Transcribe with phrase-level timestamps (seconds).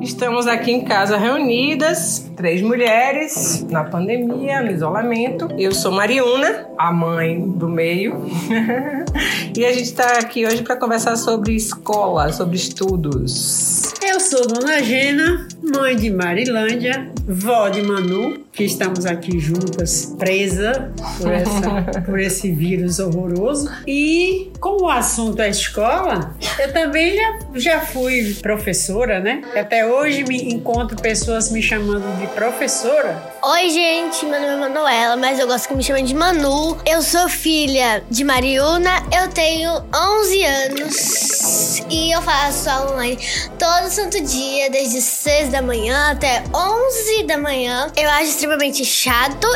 [0.00, 5.48] Estamos aqui em casa reunidas, três mulheres, na pandemia, no isolamento.
[5.58, 8.24] Eu sou Mariuna, a mãe do meio.
[9.56, 13.92] e a gente está aqui hoje para conversar sobre escola, sobre estudos.
[14.02, 20.92] Eu sou Dona Gena, mãe de Marilândia, vó de Manu, que estamos aqui juntas, presa
[21.18, 23.70] por, essa, por esse vírus horroroso.
[23.86, 29.42] E como o assunto é escola, eu também já, já fui professora, né?
[29.54, 33.37] Até hoje me encontro pessoas me chamando de professora.
[33.40, 36.76] Oi, gente, meu nome é Manuela, mas eu gosto que me chamem de Manu.
[36.84, 43.16] Eu sou filha de Mariuna, eu tenho 11 anos e eu faço aula online
[43.56, 47.92] todo santo dia, desde 6 da manhã até 11 da manhã.
[47.96, 49.46] Eu acho extremamente chato.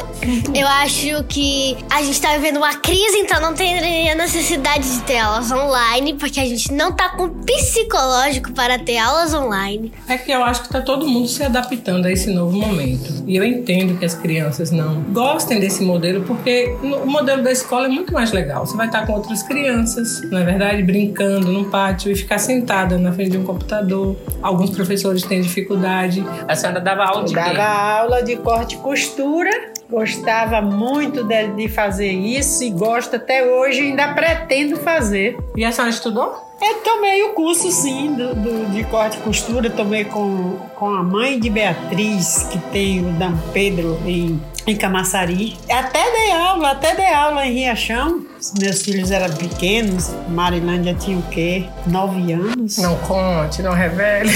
[0.55, 5.19] Eu acho que a gente tá vivendo uma crise, então não teria necessidade de ter
[5.19, 9.93] aulas online, porque a gente não tá com psicológico para ter aulas online.
[10.07, 13.25] É que eu acho que tá todo mundo se adaptando a esse novo momento.
[13.27, 17.87] E eu entendo que as crianças não gostem desse modelo, porque o modelo da escola
[17.87, 18.67] é muito mais legal.
[18.67, 22.99] Você vai estar com outras crianças, na é verdade, brincando no pátio e ficar sentada
[22.99, 24.17] na frente de um computador.
[24.41, 26.25] Alguns professores têm dificuldade.
[26.47, 27.61] A senhora dava aula de Dava quê?
[27.61, 29.51] aula de corte e costura.
[29.89, 35.37] Gostava muito de, de fazer isso e gosto até hoje, ainda pretendo fazer.
[35.57, 36.52] E a senhora estudou?
[36.65, 39.69] Eu tomei o curso, sim, do, do- de corte e costura.
[39.69, 45.57] Tomei com, com a mãe de Beatriz, que tem o Dan Pedro em, em Camaçari.
[45.69, 48.25] Até dei aula, até dei aula em Riachão.
[48.61, 50.11] Meus filhos eram pequenos.
[50.29, 51.65] Marilândia tinha o quê?
[51.87, 52.79] Nove anos.
[52.79, 54.31] Não conte, não revele.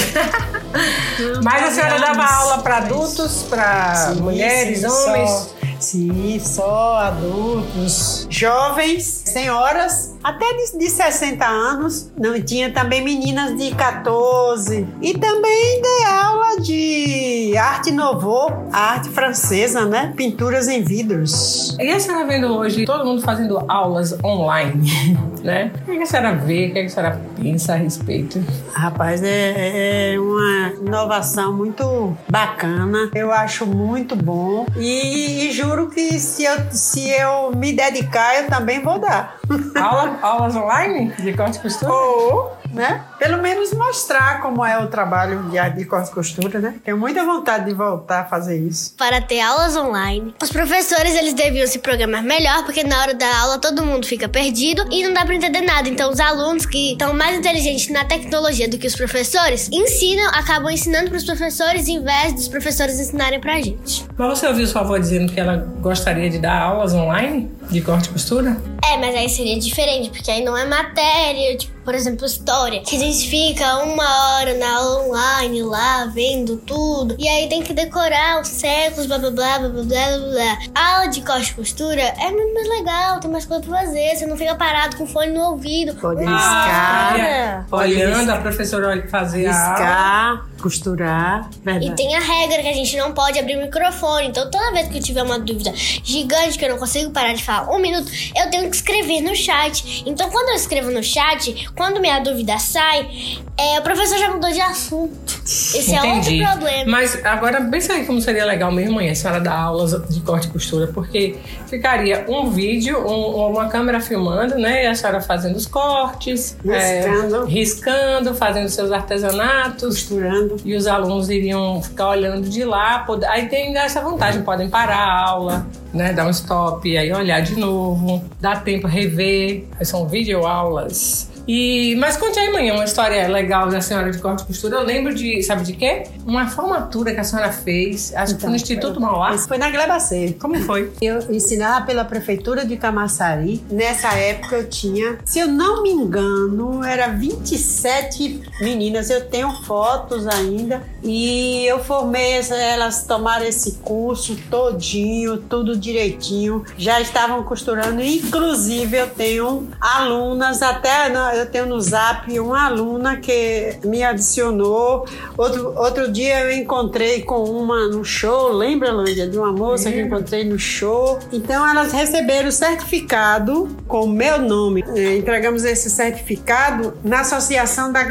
[1.43, 5.31] Mas a senhora dava aula para adultos, para mulheres, sim, homens?
[5.31, 5.49] Só,
[5.87, 12.11] sim, só adultos, jovens, senhoras, até de, de 60 anos.
[12.19, 14.87] Não tinha também meninas de 14.
[15.01, 20.13] E também dei aula de arte novo, arte francesa, né?
[20.17, 21.77] Pinturas em vidros.
[21.79, 24.91] E a senhora vendo hoje todo mundo fazendo aulas online,
[25.45, 25.71] né?
[25.87, 26.67] O que a senhora vê?
[26.67, 28.43] O que a senhora pensa a respeito?
[28.73, 33.11] Rapaz, é, é uma inovação muito bacana.
[33.15, 34.67] Eu acho muito bom.
[34.77, 39.39] E, e juro que se eu, se eu me dedicar, eu também vou dar.
[39.79, 41.93] Aula, aulas online de corte e costura?
[41.93, 43.05] Ou, né?
[43.19, 46.75] Pelo menos mostrar como é o trabalho de de corte e costura, né?
[46.85, 48.95] Tenho muita vontade de voltar a fazer isso.
[48.97, 50.35] Para ter aulas online.
[50.43, 54.29] Os professores, eles deviam se programar melhor, porque na hora da aula todo mundo fica
[54.29, 55.89] perdido e não dá para entender nada.
[55.89, 60.71] Então os alunos que estão mais inteligentes na tecnologia do que os professores, ensinam, acabam
[60.71, 64.06] ensinando para os professores em vez dos professores ensinarem pra gente.
[64.19, 68.09] Mas você ouviu sua avó dizendo que ela gostaria de dar aulas online de corte
[68.09, 68.57] e costura?
[68.93, 72.81] É, mas aí seria diferente, porque aí não é matéria, tipo, por exemplo, história.
[72.83, 77.15] Que a gente fica uma hora na aula online lá, vendo tudo.
[77.19, 80.31] E aí tem que decorar os séculos, blá blá blá blá blá blá blá.
[80.31, 80.59] blá.
[80.75, 84.17] A aula de corte e costura é muito mais legal, tem mais coisa pra fazer.
[84.17, 85.95] Você não fica parado com fone no ouvido.
[85.97, 89.77] Pode riscar, Olhando a professora fazer a aula.
[89.77, 91.97] riscar, costurar, E verdade.
[91.97, 94.29] tem a regra que a gente não pode abrir o microfone.
[94.29, 97.45] Então, toda vez que eu tiver uma dúvida gigante que eu não consigo parar de
[97.45, 100.05] falar um minuto, eu tenho que escrever no chat.
[100.07, 104.51] Então, quando eu escrevo no chat, quando minha dúvida sai, é, o professor já mudou
[104.51, 105.36] de assunto.
[105.47, 106.41] Esse é Entendi.
[106.43, 106.91] outro problema.
[106.91, 110.49] Mas agora pensa aí como seria legal mesmo, mãe, a senhora dar aulas de corte
[110.49, 111.37] e costura, porque
[111.69, 114.85] ficaria um vídeo, um- uma câmera filmando, né?
[114.85, 117.45] E a senhora fazendo os cortes, Riscando.
[117.45, 120.03] é, riscando, fazendo seus artesanatos.
[120.03, 120.57] Costurando.
[120.65, 123.01] E os alunos iriam ficar olhando de lá.
[123.01, 126.13] poder- Aí tem essa vantagem, podem parar a aula, né?
[126.13, 129.65] Dar um stop, aí olhar de novo, dá tempo rever.
[129.79, 131.31] Aí são videoaulas.
[131.47, 134.77] E, mas conte aí, mãe, uma história legal da senhora de corte e costura.
[134.77, 136.05] Eu lembro de, sabe de quê?
[136.27, 139.37] Uma formatura que a senhora fez, acho que foi no Instituto Mauá.
[139.39, 140.37] Foi na Glebacê.
[140.41, 140.93] Como foi?
[141.01, 143.65] Eu ensinava pela prefeitura de Camaçari.
[143.71, 149.11] Nessa época eu tinha, se eu não me engano, era 27 meninas.
[149.11, 150.83] Eu tenho fotos ainda.
[151.03, 156.65] E eu formei elas tomaram esse curso todinho, tudo direitinho.
[156.77, 158.03] Já estavam costurando.
[158.03, 165.07] Inclusive eu tenho alunas até eu tenho no Zap uma aluna que me adicionou.
[165.37, 169.99] Outro, outro dia eu encontrei com uma no show, lembra, Lândia, de uma moça que
[169.99, 171.19] eu encontrei no show.
[171.33, 174.85] Então elas receberam o certificado com o meu nome.
[174.95, 178.07] Eh, Entregamos esse certificado na associação da.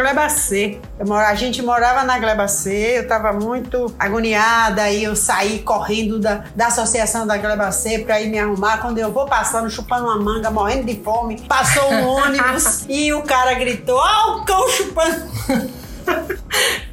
[1.00, 6.20] Eu mora- a gente morava na Glebacê, eu estava muito agoniada, aí eu saí correndo
[6.20, 8.78] da, da associação da Glebacê para ir me arrumar.
[8.80, 13.24] Quando eu vou passando, chupando uma manga, morrendo de fome, passou um ônibus e o
[13.24, 15.30] cara gritou: Ah, o cão chupando!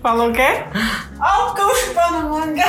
[0.02, 0.64] Falou o quê?
[1.20, 2.64] Olha o cão chupando manga.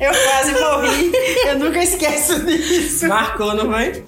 [0.00, 1.12] Eu quase morri.
[1.46, 3.06] Eu nunca esqueço disso.
[3.06, 4.02] Marcou, não vai?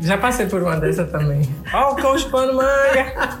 [0.00, 1.42] Já passei por uma dessa também.
[1.72, 3.40] Ó, o cão chupando manga.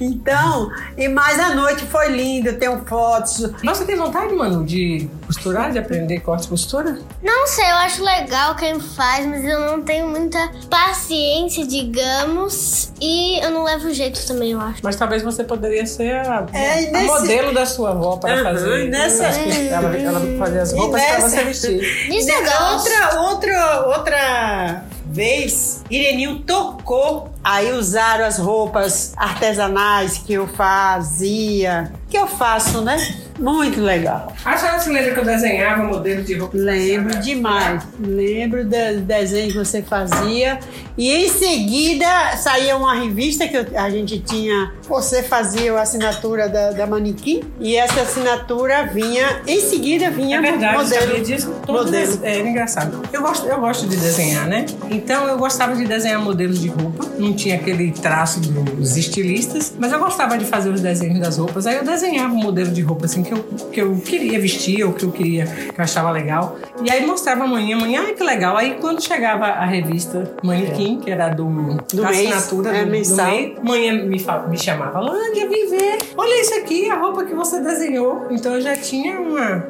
[0.00, 3.50] Então, e mais a noite foi linda, eu tenho fotos.
[3.62, 6.98] Você tem vontade, mano, de costurar, de aprender corte e costura?
[7.22, 12.92] Não sei, eu acho legal quem faz, mas eu não tenho muita paciência, digamos.
[13.00, 14.80] E eu não levo jeito também, eu acho.
[14.82, 18.42] Mas talvez você poderia ser a, É, a nesse- modelo da sua avó para Uhum,
[18.44, 18.86] fazer.
[18.86, 21.82] e nessa- Ela, ela fazia as roupas para você vestir.
[22.10, 22.90] Isso gosto.
[22.90, 27.30] outra, outra, outra vez, Ireninho tocou.
[27.44, 32.96] Aí usaram as roupas artesanais que eu fazia, que eu faço, né?
[33.42, 34.32] Muito legal.
[34.44, 36.56] A senhora se lembra que eu desenhava modelo de roupa?
[36.56, 37.82] Lembro demais.
[37.98, 40.60] Lembro dos desenhos que você fazia.
[40.96, 42.06] E em seguida
[42.36, 44.72] saía uma revista que a gente tinha.
[44.88, 47.42] Você fazia a assinatura da, da manequim.
[47.60, 49.40] E essa assinatura vinha.
[49.46, 51.24] Em seguida vinha É verdade, modelo.
[51.24, 51.52] disso?
[51.66, 51.96] Modelo.
[51.96, 53.02] esse- É, engraçado.
[53.12, 54.66] Eu gosto, eu gosto de desenhar, né?
[54.90, 57.06] Então eu gostava de desenhar modelos de roupa.
[57.18, 61.66] Não tinha aquele traço dos estilistas, mas eu gostava de fazer os desenhos das roupas.
[61.66, 63.42] Aí eu desenhava um modelo de roupa assim que eu,
[63.72, 66.56] que eu queria vestir ou que eu queria, que eu achava legal.
[66.84, 68.56] E aí mostrava amanhã, amanhã, ai que legal.
[68.56, 71.44] Aí quando chegava a revista Manequim, que era do,
[71.92, 73.26] Do da mês, assinatura é, do, do mensal.
[73.30, 75.98] mês, manhã me, me chamava, Lândia, vem ver.
[76.16, 78.26] Olha isso aqui, a roupa que você desenhou.
[78.30, 79.64] Então eu já tinha uma.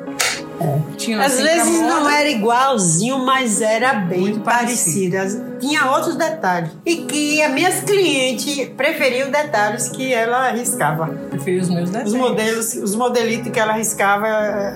[1.12, 2.14] Às assim, vezes não moda.
[2.14, 5.16] era igualzinho, mas era bem Muito parecido.
[5.18, 6.70] As- Tinha outros detalhes.
[6.84, 11.06] E que as minhas clientes preferiam detalhes que ela riscava.
[11.30, 12.12] Preferi os meus desenhos.
[12.12, 14.26] Os modelos, os modelitos que ela riscava,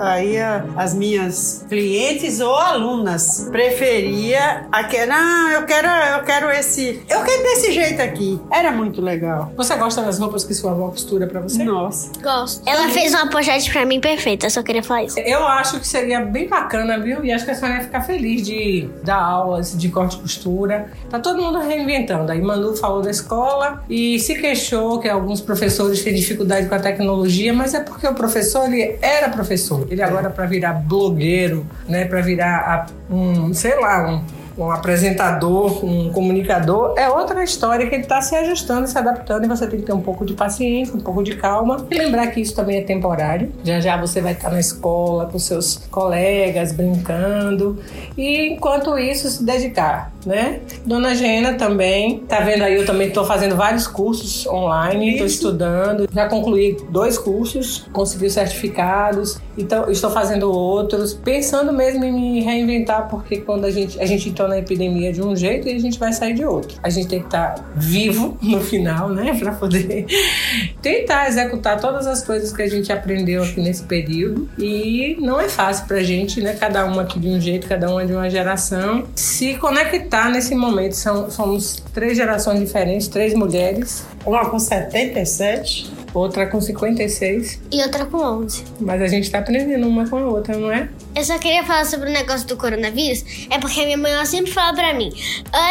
[0.01, 0.37] aí
[0.77, 7.43] as minhas clientes ou alunas preferia aquele, não, eu quero, eu quero esse, eu quero
[7.43, 8.41] desse jeito aqui.
[8.53, 9.53] Era muito legal.
[9.57, 11.65] Você gosta das roupas que sua avó costura pra você?
[11.65, 12.11] Nossa.
[12.23, 12.63] Gosto.
[12.69, 15.19] Ela fez uma pochete pra mim perfeita, eu só queria falar isso.
[15.19, 17.25] Eu acho que seria bem bacana, viu?
[17.25, 20.91] E acho que a senhora ia ficar feliz de dar aulas de corte e costura.
[21.11, 22.31] Tá todo mundo reinventando.
[22.33, 26.79] Aí Manu falou da escola e se queixou que alguns professores têm dificuldade com a
[26.79, 29.87] tecnologia, mas é porque o professor, ele era professor.
[29.91, 32.05] Ele agora para virar blogueiro, né?
[32.05, 38.03] Para virar um, sei lá, um um apresentador, um comunicador, é outra história que ele
[38.03, 41.01] está se ajustando, se adaptando e você tem que ter um pouco de paciência, um
[41.01, 43.53] pouco de calma e lembrar que isso também é temporário.
[43.65, 47.79] Já já você vai estar na escola com seus colegas brincando
[48.17, 50.61] e enquanto isso se dedicar, né?
[50.85, 52.75] Dona Gena também, tá vendo aí?
[52.75, 58.33] Eu também estou fazendo vários cursos online, estou estudando, já concluí dois cursos, consegui os
[58.33, 64.07] certificados, então estou fazendo outros, pensando mesmo em me reinventar, porque quando a gente a
[64.07, 66.79] gente entrou na epidemia de um jeito e a gente vai sair de outro.
[66.83, 70.07] A gente tem que estar vivo no final, né, para poder
[70.83, 75.49] tentar executar todas as coisas que a gente aprendeu aqui nesse período e não é
[75.49, 79.05] fácil pra gente, né, cada uma aqui de um jeito, cada uma de uma geração,
[79.15, 80.95] se conectar nesse momento.
[80.95, 85.96] São, somos três gerações diferentes, três mulheres, Uma com 77.
[86.19, 88.65] Outra com 56, E outra com 11.
[88.81, 90.89] mas a gente tá aprendendo uma com a outra, não é?
[91.17, 93.25] Eu só queria falar sobre o negócio do coronavírus.
[93.49, 95.11] É porque a minha mãe ela sempre fala pra mim: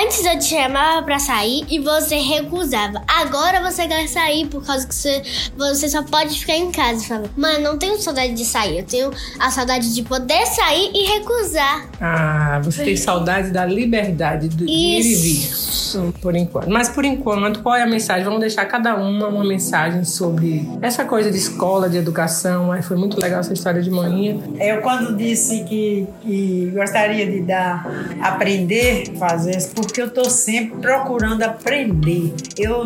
[0.01, 3.03] Antes eu te chamava pra sair e você recusava.
[3.07, 5.21] Agora você quer sair por causa que você,
[5.55, 6.95] você só pode ficar em casa.
[6.95, 8.79] Eu falava, mãe, não tenho saudade de sair.
[8.79, 11.89] Eu tenho a saudade de poder sair e recusar.
[12.01, 15.43] Ah, você tem saudade da liberdade do de ir e vir.
[15.43, 16.11] Isso.
[16.23, 16.71] Por enquanto.
[16.71, 18.23] Mas por enquanto, qual é a mensagem?
[18.23, 22.71] Vamos deixar cada uma uma mensagem sobre essa coisa de escola, de educação.
[22.71, 24.39] Ai, foi muito legal essa história de manhã.
[24.59, 25.34] Eu quando disse
[25.65, 27.85] que, que gostaria de dar,
[28.21, 32.33] aprender a fazer, porque eu estou sempre procurando aprender.
[32.57, 32.83] Eu,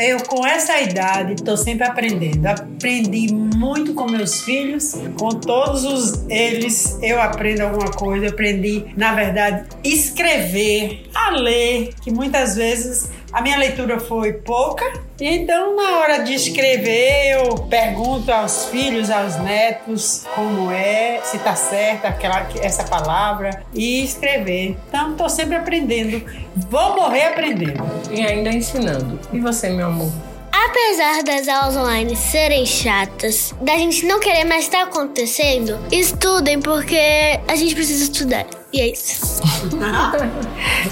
[0.00, 2.46] eu com essa idade estou sempre aprendendo.
[2.46, 8.26] Aprendi muito com meus filhos, com todos os eles eu aprendo alguma coisa.
[8.26, 14.84] Eu aprendi, na verdade, escrever, a ler, que muitas vezes a minha leitura foi pouca,
[15.20, 21.54] então na hora de escrever eu pergunto aos filhos, aos netos como é, se tá
[21.54, 24.76] certa aquela essa palavra e escrever.
[24.88, 26.24] Então estou sempre aprendendo.
[26.70, 27.84] Vou morrer aprendendo.
[28.10, 29.18] E ainda ensinando.
[29.32, 30.12] E você, meu amor?
[30.52, 36.98] Apesar das aulas online serem chatas, da gente não querer mais estar acontecendo, estudem porque
[37.46, 38.46] a gente precisa estudar.
[38.76, 39.42] E é isso.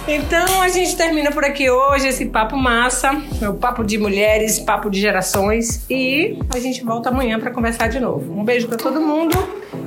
[0.08, 3.12] Então a gente termina por aqui hoje esse papo massa,
[3.48, 8.00] o papo de mulheres, papo de gerações e a gente volta amanhã para conversar de
[8.00, 8.32] novo.
[8.32, 9.36] Um beijo para todo mundo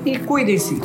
[0.06, 0.80] e cuidem-se.